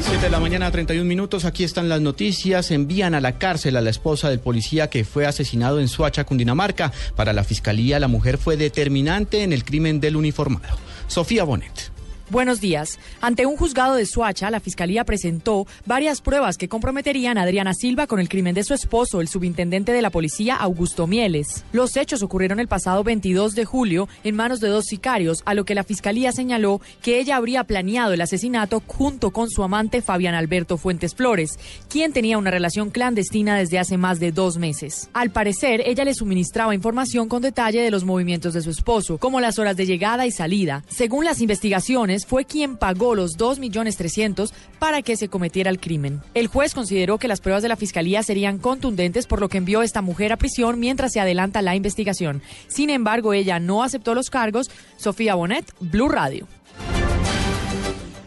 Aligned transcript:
7 0.00 0.22
de 0.22 0.30
la 0.30 0.40
mañana, 0.40 0.70
31 0.70 1.04
minutos. 1.04 1.44
Aquí 1.44 1.64
están 1.64 1.88
las 1.88 2.00
noticias. 2.00 2.70
Envían 2.70 3.14
a 3.14 3.20
la 3.20 3.38
cárcel 3.38 3.76
a 3.76 3.80
la 3.80 3.90
esposa 3.90 4.30
del 4.30 4.38
policía 4.38 4.88
que 4.88 5.04
fue 5.04 5.26
asesinado 5.26 5.80
en 5.80 5.88
Suacha, 5.88 6.24
Cundinamarca. 6.24 6.92
Para 7.16 7.32
la 7.32 7.44
fiscalía, 7.44 7.98
la 7.98 8.08
mujer 8.08 8.38
fue 8.38 8.56
determinante 8.56 9.42
en 9.42 9.52
el 9.52 9.64
crimen 9.64 10.00
del 10.00 10.16
uniformado. 10.16 10.76
Sofía 11.08 11.44
Bonet. 11.44 11.97
Buenos 12.30 12.60
días. 12.60 12.98
Ante 13.22 13.46
un 13.46 13.56
juzgado 13.56 13.94
de 13.94 14.04
Suacha, 14.04 14.50
la 14.50 14.60
Fiscalía 14.60 15.04
presentó 15.04 15.66
varias 15.86 16.20
pruebas 16.20 16.58
que 16.58 16.68
comprometerían 16.68 17.38
a 17.38 17.44
Adriana 17.44 17.72
Silva 17.72 18.06
con 18.06 18.20
el 18.20 18.28
crimen 18.28 18.54
de 18.54 18.64
su 18.64 18.74
esposo, 18.74 19.22
el 19.22 19.28
subintendente 19.28 19.92
de 19.92 20.02
la 20.02 20.10
policía, 20.10 20.54
Augusto 20.54 21.06
Mieles. 21.06 21.64
Los 21.72 21.96
hechos 21.96 22.22
ocurrieron 22.22 22.60
el 22.60 22.68
pasado 22.68 23.02
22 23.02 23.54
de 23.54 23.64
julio 23.64 24.10
en 24.24 24.36
manos 24.36 24.60
de 24.60 24.68
dos 24.68 24.84
sicarios, 24.84 25.42
a 25.46 25.54
lo 25.54 25.64
que 25.64 25.74
la 25.74 25.84
Fiscalía 25.84 26.30
señaló 26.32 26.82
que 27.00 27.18
ella 27.18 27.36
habría 27.36 27.64
planeado 27.64 28.12
el 28.12 28.20
asesinato 28.20 28.82
junto 28.86 29.30
con 29.30 29.48
su 29.48 29.62
amante 29.62 30.02
Fabián 30.02 30.34
Alberto 30.34 30.76
Fuentes 30.76 31.14
Flores, 31.14 31.58
quien 31.88 32.12
tenía 32.12 32.36
una 32.36 32.50
relación 32.50 32.90
clandestina 32.90 33.56
desde 33.56 33.78
hace 33.78 33.96
más 33.96 34.20
de 34.20 34.32
dos 34.32 34.58
meses. 34.58 35.08
Al 35.14 35.30
parecer, 35.30 35.82
ella 35.86 36.04
le 36.04 36.12
suministraba 36.12 36.74
información 36.74 37.26
con 37.26 37.40
detalle 37.40 37.80
de 37.80 37.90
los 37.90 38.04
movimientos 38.04 38.52
de 38.52 38.60
su 38.60 38.68
esposo, 38.68 39.16
como 39.16 39.40
las 39.40 39.58
horas 39.58 39.78
de 39.78 39.86
llegada 39.86 40.26
y 40.26 40.30
salida. 40.30 40.84
Según 40.88 41.24
las 41.24 41.40
investigaciones, 41.40 42.17
fue 42.26 42.44
quien 42.44 42.76
pagó 42.76 43.14
los 43.14 43.36
2 43.36 43.58
millones 43.58 43.96
300 43.96 44.52
para 44.78 45.02
que 45.02 45.16
se 45.16 45.28
cometiera 45.28 45.70
el 45.70 45.80
crimen. 45.80 46.20
El 46.34 46.46
juez 46.46 46.74
consideró 46.74 47.18
que 47.18 47.28
las 47.28 47.40
pruebas 47.40 47.62
de 47.62 47.68
la 47.68 47.76
fiscalía 47.76 48.22
serían 48.22 48.58
contundentes, 48.58 49.26
por 49.26 49.40
lo 49.40 49.48
que 49.48 49.58
envió 49.58 49.80
a 49.80 49.84
esta 49.84 50.02
mujer 50.02 50.32
a 50.32 50.36
prisión 50.36 50.80
mientras 50.80 51.12
se 51.12 51.20
adelanta 51.20 51.62
la 51.62 51.76
investigación. 51.76 52.42
Sin 52.68 52.90
embargo, 52.90 53.32
ella 53.32 53.58
no 53.58 53.82
aceptó 53.82 54.14
los 54.14 54.30
cargos. 54.30 54.70
Sofía 54.96 55.34
Bonet, 55.34 55.72
Blue 55.80 56.08
Radio. 56.08 56.46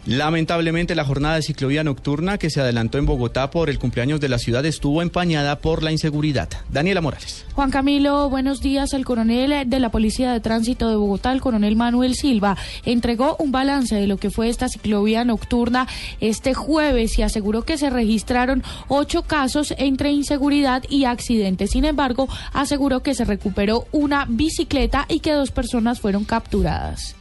Lamentablemente 0.05 0.95
la 0.95 1.05
jornada 1.05 1.35
de 1.35 1.43
ciclovía 1.43 1.83
nocturna 1.83 2.39
que 2.39 2.49
se 2.49 2.59
adelantó 2.59 2.97
en 2.97 3.05
Bogotá 3.05 3.51
por 3.51 3.69
el 3.69 3.77
cumpleaños 3.77 4.19
de 4.19 4.29
la 4.29 4.39
ciudad 4.39 4.65
estuvo 4.65 5.03
empañada 5.03 5.59
por 5.59 5.83
la 5.83 5.91
inseguridad. 5.91 6.49
Daniela 6.69 7.01
Morales. 7.01 7.45
Juan 7.53 7.69
Camilo, 7.69 8.27
buenos 8.29 8.61
días. 8.61 8.93
El 8.93 9.05
coronel 9.05 9.69
de 9.69 9.79
la 9.79 9.91
Policía 9.91 10.31
de 10.33 10.39
Tránsito 10.39 10.89
de 10.89 10.95
Bogotá, 10.95 11.31
el 11.31 11.41
coronel 11.41 11.75
Manuel 11.75 12.15
Silva, 12.15 12.57
entregó 12.83 13.35
un 13.37 13.51
balance 13.51 13.95
de 13.95 14.07
lo 14.07 14.17
que 14.17 14.31
fue 14.31 14.49
esta 14.49 14.69
ciclovía 14.69 15.23
nocturna 15.23 15.87
este 16.19 16.55
jueves 16.55 17.19
y 17.19 17.21
aseguró 17.21 17.63
que 17.63 17.77
se 17.77 17.91
registraron 17.91 18.63
ocho 18.87 19.21
casos 19.21 19.73
entre 19.77 20.11
inseguridad 20.11 20.83
y 20.89 21.05
accidentes. 21.05 21.71
Sin 21.71 21.85
embargo, 21.85 22.27
aseguró 22.53 23.03
que 23.03 23.13
se 23.13 23.25
recuperó 23.25 23.85
una 23.91 24.25
bicicleta 24.27 25.05
y 25.07 25.19
que 25.19 25.33
dos 25.33 25.51
personas 25.51 25.99
fueron 25.99 26.23
capturadas. 26.23 27.15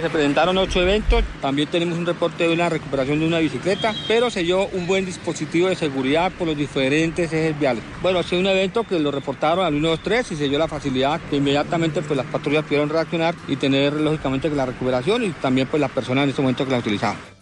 Se 0.00 0.10
presentaron 0.10 0.56
ocho 0.56 0.80
eventos, 0.80 1.22
también 1.40 1.68
tenemos 1.68 1.98
un 1.98 2.06
reporte 2.06 2.48
de 2.48 2.54
una 2.54 2.68
recuperación 2.68 3.20
de 3.20 3.26
una 3.26 3.38
bicicleta, 3.38 3.94
pero 4.08 4.30
se 4.30 4.42
dio 4.42 4.66
un 4.68 4.86
buen 4.86 5.04
dispositivo 5.04 5.68
de 5.68 5.76
seguridad 5.76 6.32
por 6.32 6.48
los 6.48 6.56
diferentes 6.56 7.32
ejes 7.32 7.58
viales. 7.58 7.84
Bueno, 8.00 8.18
ha 8.18 8.22
sido 8.22 8.40
un 8.40 8.46
evento 8.46 8.84
que 8.84 8.98
lo 8.98 9.10
reportaron 9.10 9.64
al 9.64 9.72
123 9.72 10.32
y 10.32 10.36
se 10.36 10.48
dio 10.48 10.58
la 10.58 10.68
facilidad 10.68 11.20
que 11.28 11.36
inmediatamente 11.36 12.00
pues, 12.00 12.16
las 12.16 12.26
patrullas 12.26 12.64
pudieron 12.64 12.88
reaccionar 12.88 13.34
y 13.48 13.56
tener 13.56 13.92
lógicamente 13.92 14.48
la 14.50 14.66
recuperación 14.66 15.24
y 15.24 15.30
también 15.30 15.68
pues 15.68 15.80
las 15.80 15.90
personas 15.90 16.24
en 16.24 16.30
este 16.30 16.42
momento 16.42 16.64
que 16.64 16.70
la 16.70 16.78
utilizaban. 16.78 17.41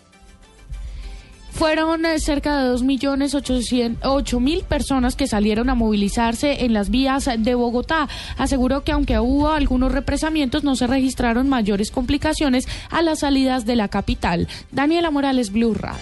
Fueron 1.61 2.07
eh, 2.07 2.19
cerca 2.21 2.65
de 2.65 2.73
2.800.000 2.73 4.65
personas 4.65 5.15
que 5.15 5.27
salieron 5.27 5.69
a 5.69 5.75
movilizarse 5.75 6.65
en 6.65 6.73
las 6.73 6.89
vías 6.89 7.29
de 7.37 7.55
Bogotá. 7.55 8.09
Aseguró 8.39 8.83
que 8.83 8.93
aunque 8.93 9.19
hubo 9.19 9.51
algunos 9.51 9.93
represamientos, 9.93 10.65
no 10.65 10.75
se 10.75 10.87
registraron 10.87 11.51
mayores 11.51 11.91
complicaciones 11.91 12.67
a 12.89 13.03
las 13.03 13.19
salidas 13.19 13.67
de 13.67 13.77
la 13.77 13.89
capital. 13.89 14.49
Daniela 14.73 15.11
Morales, 15.11 15.53
Blue 15.53 15.75
Radio. 15.75 16.01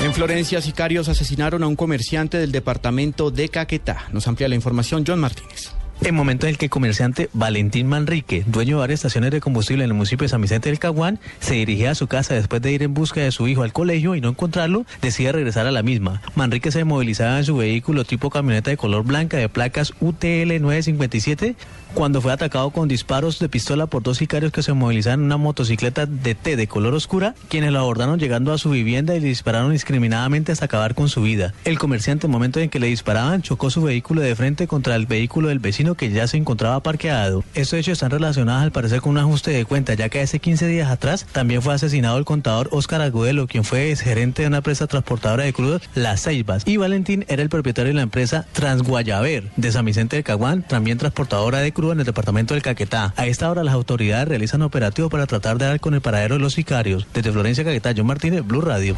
En 0.00 0.14
Florencia, 0.14 0.60
sicarios 0.60 1.08
asesinaron 1.08 1.64
a 1.64 1.66
un 1.66 1.74
comerciante 1.74 2.38
del 2.38 2.52
departamento 2.52 3.32
de 3.32 3.48
Caquetá. 3.48 4.04
Nos 4.12 4.28
amplía 4.28 4.46
la 4.46 4.54
información 4.54 5.02
John 5.04 5.18
Martínez. 5.18 5.72
En 6.00 6.14
momento 6.14 6.46
en 6.46 6.50
el 6.50 6.58
que 6.58 6.66
el 6.66 6.70
comerciante 6.70 7.28
Valentín 7.32 7.88
Manrique, 7.88 8.44
dueño 8.46 8.76
de 8.76 8.80
varias 8.80 9.00
estaciones 9.00 9.32
de 9.32 9.40
combustible 9.40 9.82
en 9.82 9.90
el 9.90 9.94
municipio 9.94 10.24
de 10.24 10.28
San 10.28 10.40
Vicente 10.40 10.68
del 10.68 10.78
Caguán, 10.78 11.18
se 11.40 11.54
dirigía 11.54 11.90
a 11.90 11.94
su 11.96 12.06
casa 12.06 12.34
después 12.34 12.62
de 12.62 12.70
ir 12.70 12.84
en 12.84 12.94
busca 12.94 13.20
de 13.20 13.32
su 13.32 13.48
hijo 13.48 13.64
al 13.64 13.72
colegio 13.72 14.14
y 14.14 14.20
no 14.20 14.28
encontrarlo, 14.28 14.86
decide 15.02 15.32
regresar 15.32 15.66
a 15.66 15.72
la 15.72 15.82
misma. 15.82 16.22
Manrique 16.36 16.70
se 16.70 16.84
movilizaba 16.84 17.38
en 17.38 17.44
su 17.44 17.56
vehículo 17.56 18.04
tipo 18.04 18.30
camioneta 18.30 18.70
de 18.70 18.76
color 18.76 19.04
blanca 19.04 19.38
de 19.38 19.48
placas 19.48 19.92
UTL 20.00 20.60
957 20.60 21.56
cuando 21.94 22.20
fue 22.20 22.32
atacado 22.32 22.70
con 22.70 22.86
disparos 22.86 23.38
de 23.38 23.48
pistola 23.48 23.86
por 23.86 24.02
dos 24.02 24.18
sicarios 24.18 24.52
que 24.52 24.62
se 24.62 24.72
movilizaban 24.72 25.20
en 25.20 25.26
una 25.26 25.36
motocicleta 25.36 26.06
de 26.06 26.34
T 26.34 26.56
de 26.56 26.66
color 26.68 26.94
oscura, 26.94 27.34
quienes 27.48 27.72
lo 27.72 27.80
abordaron 27.80 28.18
llegando 28.18 28.52
a 28.52 28.58
su 28.58 28.70
vivienda 28.70 29.16
y 29.16 29.20
le 29.20 29.28
dispararon 29.28 29.68
indiscriminadamente 29.68 30.52
hasta 30.52 30.66
acabar 30.66 30.94
con 30.94 31.08
su 31.08 31.22
vida. 31.22 31.54
El 31.64 31.78
comerciante, 31.78 32.26
en 32.26 32.30
el 32.30 32.32
momento 32.34 32.60
en 32.60 32.68
que 32.68 32.78
le 32.78 32.88
disparaban, 32.88 33.42
chocó 33.42 33.70
su 33.70 33.82
vehículo 33.82 34.20
de 34.20 34.36
frente 34.36 34.66
contra 34.66 34.94
el 34.96 35.06
vehículo 35.06 35.48
del 35.48 35.58
vecino 35.58 35.87
que 35.94 36.10
ya 36.10 36.26
se 36.26 36.36
encontraba 36.36 36.82
parqueado. 36.82 37.44
Estos 37.54 37.78
hechos 37.78 37.92
están 37.94 38.10
relacionados 38.10 38.62
al 38.62 38.72
parecer 38.72 39.00
con 39.00 39.12
un 39.12 39.18
ajuste 39.18 39.50
de 39.50 39.64
cuenta, 39.64 39.94
ya 39.94 40.08
que 40.08 40.20
hace 40.20 40.38
15 40.38 40.66
días 40.66 40.90
atrás 40.90 41.26
también 41.32 41.62
fue 41.62 41.74
asesinado 41.74 42.18
el 42.18 42.24
contador 42.24 42.68
Óscar 42.72 43.00
Agudelo, 43.00 43.46
quien 43.46 43.64
fue 43.64 43.94
gerente 43.96 44.42
de 44.42 44.48
una 44.48 44.58
empresa 44.58 44.86
transportadora 44.86 45.44
de 45.44 45.52
crudos, 45.52 45.82
Las 45.94 46.22
Ceibas, 46.22 46.62
y 46.66 46.76
Valentín 46.76 47.24
era 47.28 47.42
el 47.42 47.48
propietario 47.48 47.90
de 47.90 47.96
la 47.96 48.02
empresa 48.02 48.46
Transguayaver 48.52 49.50
de 49.56 49.72
San 49.72 49.84
Vicente 49.84 50.16
del 50.16 50.24
Caguán, 50.24 50.62
también 50.62 50.98
transportadora 50.98 51.58
de 51.58 51.72
crudo 51.72 51.92
en 51.92 52.00
el 52.00 52.06
departamento 52.06 52.54
del 52.54 52.62
Caquetá. 52.62 53.14
A 53.16 53.26
esta 53.26 53.50
hora 53.50 53.64
las 53.64 53.74
autoridades 53.74 54.28
realizan 54.28 54.62
operativo 54.62 55.08
para 55.08 55.26
tratar 55.26 55.58
de 55.58 55.66
dar 55.66 55.80
con 55.80 55.94
el 55.94 56.00
paradero 56.00 56.36
de 56.36 56.40
los 56.40 56.54
sicarios. 56.54 57.06
Desde 57.12 57.32
Florencia 57.32 57.64
Caquetá, 57.64 57.92
John 57.96 58.06
Martínez, 58.06 58.44
Blue 58.44 58.60
Radio. 58.60 58.96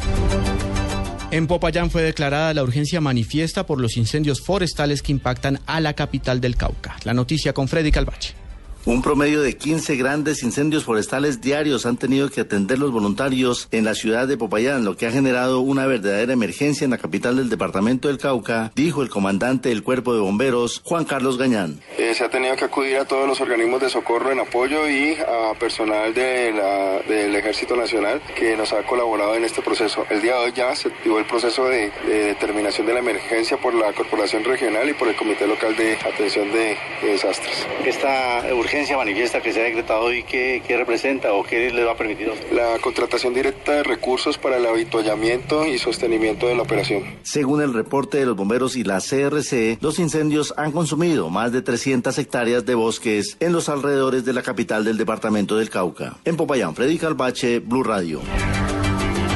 En 1.31 1.47
Popayán 1.47 1.89
fue 1.89 2.01
declarada 2.01 2.53
la 2.53 2.61
urgencia 2.61 2.99
manifiesta 2.99 3.65
por 3.65 3.79
los 3.79 3.95
incendios 3.95 4.41
forestales 4.41 5.01
que 5.01 5.13
impactan 5.13 5.61
a 5.65 5.79
la 5.79 5.93
capital 5.93 6.41
del 6.41 6.57
Cauca. 6.57 6.97
La 7.05 7.13
noticia 7.13 7.53
con 7.53 7.69
Freddy 7.69 7.89
Calvache. 7.89 8.40
Un 8.83 9.03
promedio 9.03 9.43
de 9.43 9.55
15 9.57 9.95
grandes 9.95 10.41
incendios 10.41 10.85
forestales 10.85 11.39
diarios 11.39 11.85
han 11.85 11.97
tenido 11.97 12.31
que 12.31 12.41
atender 12.41 12.79
los 12.79 12.91
voluntarios 12.91 13.67
en 13.71 13.85
la 13.85 13.93
ciudad 13.93 14.27
de 14.27 14.37
Popayán, 14.37 14.85
lo 14.85 14.97
que 14.97 15.05
ha 15.05 15.11
generado 15.11 15.59
una 15.59 15.85
verdadera 15.85 16.33
emergencia 16.33 16.83
en 16.83 16.89
la 16.89 16.97
capital 16.97 17.37
del 17.37 17.47
departamento 17.47 18.07
del 18.07 18.17
Cauca, 18.17 18.71
dijo 18.75 19.03
el 19.03 19.09
comandante 19.09 19.69
del 19.69 19.83
cuerpo 19.83 20.15
de 20.15 20.21
bomberos, 20.21 20.81
Juan 20.83 21.05
Carlos 21.05 21.37
Gañán. 21.37 21.79
Eh, 21.99 22.15
se 22.15 22.23
ha 22.23 22.29
tenido 22.31 22.55
que 22.55 22.65
acudir 22.65 22.97
a 22.97 23.05
todos 23.05 23.27
los 23.27 23.39
organismos 23.39 23.81
de 23.81 23.89
socorro 23.89 24.31
en 24.31 24.39
apoyo 24.39 24.89
y 24.89 25.13
a 25.13 25.53
personal 25.59 26.11
del 26.15 27.35
Ejército 27.35 27.75
Nacional 27.75 28.19
que 28.35 28.57
nos 28.57 28.73
ha 28.73 28.81
colaborado 28.81 29.35
en 29.35 29.45
este 29.45 29.61
proceso. 29.61 30.05
El 30.09 30.23
día 30.23 30.33
de 30.33 30.45
hoy 30.45 30.53
ya 30.55 30.75
se 30.75 30.87
activó 30.87 31.19
el 31.19 31.25
proceso 31.25 31.65
de 31.65 31.91
determinación 32.07 32.87
de 32.87 32.93
la 32.93 32.99
emergencia 32.99 33.57
por 33.57 33.75
la 33.75 33.93
Corporación 33.93 34.43
Regional 34.43 34.89
y 34.89 34.93
por 34.93 35.07
el 35.07 35.15
Comité 35.15 35.45
Local 35.45 35.75
de 35.75 35.97
Atención 35.97 36.51
de, 36.51 36.77
de 37.01 37.11
Desastres. 37.11 37.67
Esta 37.85 38.53
urgencia 38.53 38.71
urgencia 38.71 38.95
manifiesta 38.95 39.41
que 39.41 39.51
se 39.51 39.59
ha 39.59 39.63
decretado 39.65 39.99
hoy, 39.99 40.23
¿qué, 40.23 40.63
¿qué, 40.65 40.77
representa 40.77 41.33
o 41.33 41.43
qué 41.43 41.71
le 41.71 41.83
va 41.83 41.91
a 41.91 41.97
permitir? 41.97 42.31
La 42.53 42.79
contratación 42.79 43.33
directa 43.33 43.73
de 43.73 43.83
recursos 43.83 44.37
para 44.37 44.55
el 44.55 44.65
habituallamiento 44.65 45.65
y 45.65 45.77
sostenimiento 45.77 46.47
de 46.47 46.55
la 46.55 46.61
operación. 46.61 47.03
Según 47.23 47.61
el 47.61 47.73
reporte 47.73 48.17
de 48.19 48.25
los 48.25 48.37
bomberos 48.37 48.77
y 48.77 48.85
la 48.85 49.01
CRC, 49.01 49.77
los 49.81 49.99
incendios 49.99 50.53
han 50.55 50.71
consumido 50.71 51.29
más 51.29 51.51
de 51.51 51.61
300 51.61 52.17
hectáreas 52.17 52.65
de 52.65 52.75
bosques 52.75 53.35
en 53.41 53.51
los 53.51 53.67
alrededores 53.67 54.23
de 54.23 54.31
la 54.31 54.41
capital 54.41 54.85
del 54.85 54.97
departamento 54.97 55.57
del 55.57 55.69
Cauca. 55.69 56.17
En 56.23 56.37
Popayán, 56.37 56.73
Freddy 56.73 56.97
Calvache, 56.97 57.59
Blue 57.59 57.83
Radio. 57.83 58.21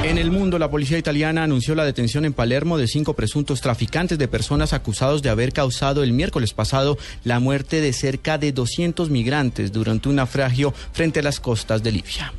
En 0.05 0.19
el 0.19 0.29
mundo, 0.29 0.59
la 0.59 0.69
policía 0.69 0.99
italiana 0.99 1.41
anunció 1.41 1.73
la 1.73 1.83
detención 1.83 2.25
en 2.25 2.33
Palermo 2.33 2.77
de 2.77 2.87
cinco 2.87 3.15
presuntos 3.15 3.59
traficantes 3.59 4.19
de 4.19 4.27
personas 4.27 4.71
acusados 4.71 5.23
de 5.23 5.31
haber 5.31 5.51
causado 5.51 6.03
el 6.03 6.13
miércoles 6.13 6.53
pasado 6.53 6.99
la 7.23 7.39
muerte 7.39 7.81
de 7.81 7.91
cerca 7.91 8.37
de 8.37 8.51
200 8.51 9.09
migrantes 9.09 9.71
durante 9.71 10.07
un 10.07 10.17
naufragio 10.17 10.75
frente 10.93 11.21
a 11.21 11.23
las 11.23 11.39
costas 11.39 11.81
de 11.81 11.91
Libia. 11.91 12.31